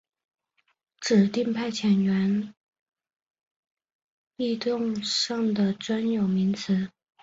[0.99, 2.55] 指定派遣球员
[4.37, 6.89] 异动上的专有名词。